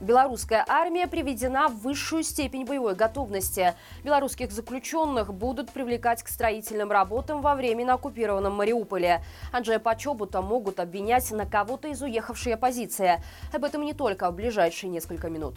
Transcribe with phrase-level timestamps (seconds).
[0.00, 3.74] Белорусская армия приведена в высшую степень боевой готовности.
[4.04, 9.24] Белорусских заключенных будут привлекать к строительным работам во временно оккупированном Мариуполе.
[9.50, 13.20] Анджея Почобута могут обвинять на кого-то из уехавшей оппозиции.
[13.52, 15.56] Об этом не только в ближайшие несколько минут.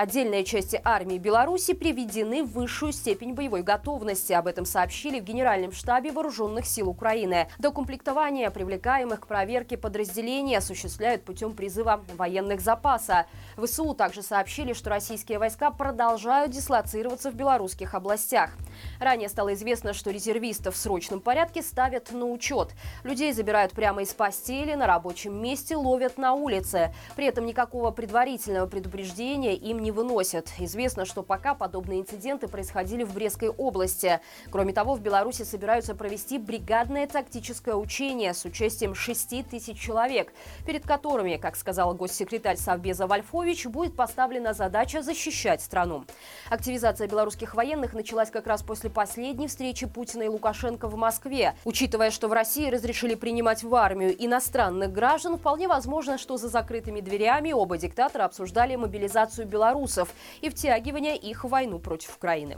[0.00, 4.32] Отдельные части армии Беларуси приведены в высшую степень боевой готовности.
[4.32, 7.48] Об этом сообщили в Генеральном штабе Вооруженных сил Украины.
[7.58, 13.26] Докомплектование привлекаемых к проверке подразделений осуществляют путем призыва военных запаса.
[13.66, 18.50] ВСУ также сообщили, что российские войска продолжают дислоцироваться в белорусских областях.
[18.98, 22.70] Ранее стало известно, что резервистов в срочном порядке ставят на учет.
[23.04, 26.94] Людей забирают прямо из постели, на рабочем месте ловят на улице.
[27.16, 30.48] При этом никакого предварительного предупреждения им не выносят.
[30.58, 34.20] Известно, что пока подобные инциденты происходили в Брестской области.
[34.50, 40.32] Кроме того, в Беларуси собираются провести бригадное тактическое учение с участием 6 тысяч человек,
[40.66, 43.06] перед которыми, как сказал госсекретарь Совбеза
[43.50, 46.04] Вольфович, будет поставлена задача защищать страну.
[46.50, 51.54] Активизация белорусских военных началась как раз после последней встречи Путина и Лукашенко в Москве.
[51.64, 57.00] Учитывая, что в России разрешили принимать в армию иностранных граждан, вполне возможно, что за закрытыми
[57.00, 62.56] дверями оба диктатора обсуждали мобилизацию белорусов и втягивание их в войну против Украины.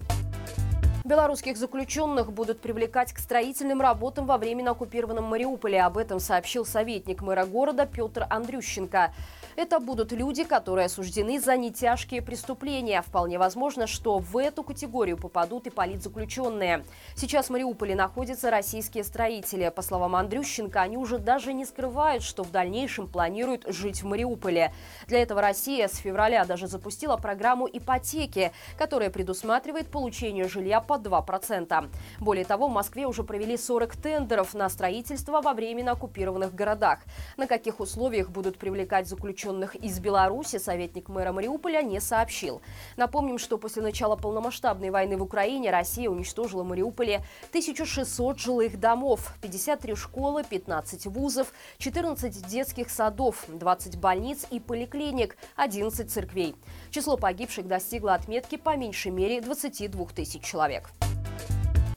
[1.04, 5.82] Белорусских заключенных будут привлекать к строительным работам во временно оккупированном Мариуполе.
[5.82, 9.12] Об этом сообщил советник мэра города Петр Андрющенко.
[9.56, 13.02] Это будут люди, которые осуждены за нетяжкие преступления.
[13.02, 16.84] Вполне возможно, что в эту категорию попадут и политзаключенные.
[17.16, 19.72] Сейчас в Мариуполе находятся российские строители.
[19.74, 24.72] По словам Андрющенко, они уже даже не скрывают, что в дальнейшем планируют жить в Мариуполе.
[25.08, 31.90] Для этого Россия с февраля даже запустила программу ипотеки, которая предусматривает получение жилья по 2%.
[32.20, 37.00] Более того, в Москве уже провели 40 тендеров на строительство во временно оккупированных городах.
[37.36, 42.62] На каких условиях будут привлекать заключенных из Беларуси советник мэра Мариуполя не сообщил.
[42.96, 49.34] Напомним, что после начала полномасштабной войны в Украине Россия уничтожила в Мариуполе 1600 жилых домов,
[49.40, 56.54] 53 школы, 15 вузов, 14 детских садов, 20 больниц и поликлиник, 11 церквей.
[56.90, 60.90] Число погибших достигло отметки по меньшей мере 22 тысяч человек.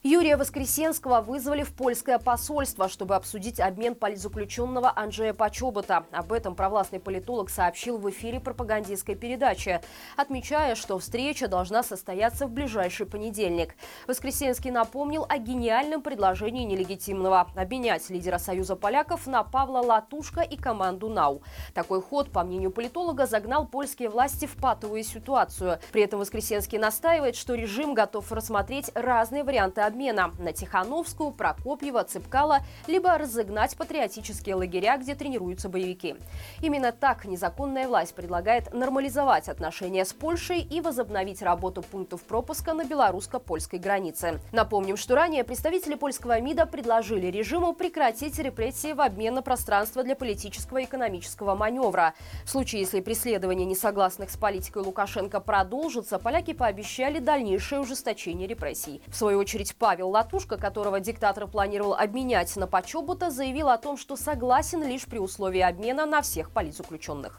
[0.06, 6.06] Юрия Воскресенского вызвали в польское посольство, чтобы обсудить обмен политзаключенного Анджея Почобота.
[6.12, 9.80] Об этом провластный политолог сообщил в эфире пропагандистской передачи,
[10.16, 13.74] отмечая, что встреча должна состояться в ближайший понедельник.
[14.06, 21.08] Воскресенский напомнил о гениальном предложении нелегитимного– обменять лидера Союза поляков на Павла Латушка и команду
[21.08, 21.42] НАУ.
[21.74, 25.80] Такой ход, по мнению политолога, загнал польские власти в патовую ситуацию.
[25.90, 32.04] При этом Воскресенский настаивает, что режим готов рассмотреть разные варианты обмена обмена на Тихановскую, Прокопьева,
[32.04, 36.16] Цыпкала, либо разогнать патриотические лагеря, где тренируются боевики.
[36.60, 42.84] Именно так незаконная власть предлагает нормализовать отношения с Польшей и возобновить работу пунктов пропуска на
[42.84, 44.38] белорусско-польской границе.
[44.52, 50.14] Напомним, что ранее представители польского МИДа предложили режиму прекратить репрессии в обмен на пространство для
[50.14, 52.12] политического и экономического маневра.
[52.44, 59.00] В случае, если преследование несогласных с политикой Лукашенко продолжится, поляки пообещали дальнейшее ужесточение репрессий.
[59.06, 64.16] В свою очередь, Павел Латушка, которого диктатор планировал обменять на Почобота, заявил о том, что
[64.16, 67.38] согласен лишь при условии обмена на всех политзаключенных.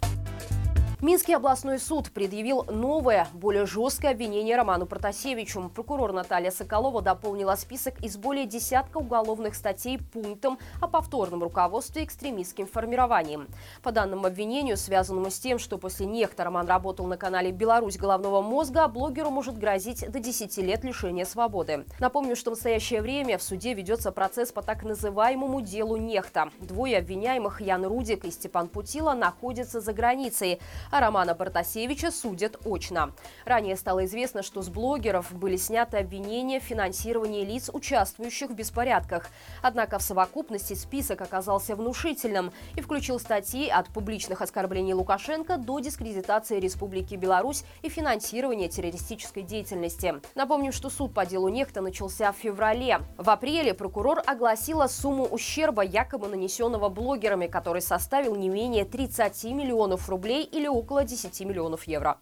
[0.99, 5.69] Минский областной суд предъявил новое, более жесткое обвинение Роману Протасевичу.
[5.75, 12.65] Прокурор Наталья Соколова дополнила список из более десятка уголовных статей пунктом о повторном руководстве экстремистским
[12.65, 13.47] формированием.
[13.83, 18.41] По данному обвинению, связанному с тем, что после нехта Роман работал на канале «Беларусь головного
[18.41, 21.85] мозга», блогеру может грозить до 10 лет лишения свободы.
[21.99, 26.49] Напомню, что в настоящее время в суде ведется процесс по так называемому делу нехта.
[26.59, 30.59] Двое обвиняемых Ян Рудик и Степан Путила находятся за границей
[30.91, 33.11] а Романа Бартасевича судят очно.
[33.45, 39.29] Ранее стало известно, что с блогеров были сняты обвинения в финансировании лиц, участвующих в беспорядках.
[39.61, 46.59] Однако в совокупности список оказался внушительным и включил статьи от публичных оскорблений Лукашенко до дискредитации
[46.59, 50.15] Республики Беларусь и финансирования террористической деятельности.
[50.35, 53.01] Напомним, что суд по делу Нехта начался в феврале.
[53.17, 60.09] В апреле прокурор огласила сумму ущерба, якобы нанесенного блогерами, который составил не менее 30 миллионов
[60.09, 62.17] рублей или около 10 миллионов евро.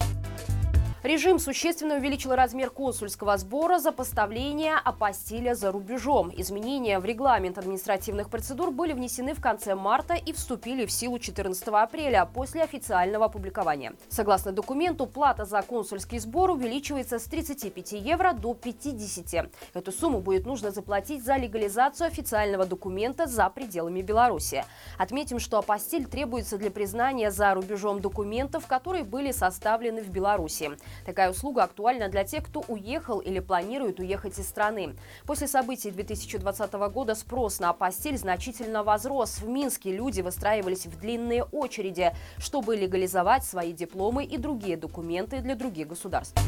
[1.06, 6.32] Режим существенно увеличил размер консульского сбора за поставление апостиля за рубежом.
[6.36, 11.68] Изменения в регламент административных процедур были внесены в конце марта и вступили в силу 14
[11.68, 13.94] апреля после официального опубликования.
[14.10, 19.52] Согласно документу, плата за консульский сбор увеличивается с 35 евро до 50.
[19.76, 24.66] Эту сумму будет нужно заплатить за легализацию официального документа за пределами Беларуси.
[24.98, 30.72] Отметим, что апостиль требуется для признания за рубежом документов, которые были составлены в Беларуси.
[31.06, 34.96] Такая услуга актуальна для тех, кто уехал или планирует уехать из страны.
[35.26, 39.40] После событий 2020 года спрос на апостиль значительно возрос.
[39.40, 45.56] В Минске люди выстраивались в длинные очереди, чтобы легализовать свои дипломы и другие документы для
[45.56, 46.40] других государств.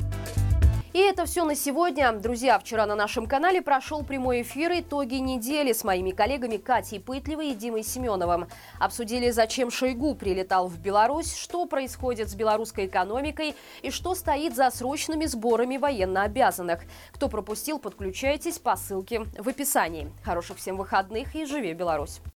[0.98, 2.12] И это все на сегодня.
[2.12, 7.52] Друзья, вчера на нашем канале прошел прямой эфир «Итоги недели» с моими коллегами Катей Пытлевой
[7.52, 8.48] и Димой Семеновым.
[8.80, 13.54] Обсудили, зачем Шойгу прилетал в Беларусь, что происходит с белорусской экономикой
[13.84, 16.82] и что стоит за срочными сборами военнообязанных.
[17.12, 20.12] Кто пропустил, подключайтесь по ссылке в описании.
[20.24, 22.22] Хороших всем выходных и живи Беларусь!